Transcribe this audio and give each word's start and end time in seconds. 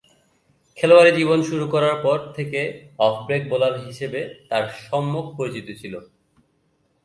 খেলোয়াড়ী 0.77 1.11
জীবন 1.17 1.39
শুরু 1.43 1.65
করার 1.67 1.95
পর 2.03 2.17
থেকে 2.33 2.59
অফ 2.99 3.15
ব্রেক 3.25 3.43
বোলার 3.49 3.75
হিসেবে 3.85 4.21
তার 4.49 4.63
সম্যক 4.81 5.25
পরিচিতি 5.37 5.73
ছিল। 5.75 5.93